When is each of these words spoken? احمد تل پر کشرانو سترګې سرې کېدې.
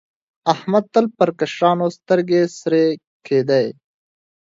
احمد 0.53 0.83
تل 0.93 1.05
پر 1.17 1.29
کشرانو 1.39 1.87
سترګې 1.97 2.41
سرې 2.59 2.85
کېدې. 3.25 3.65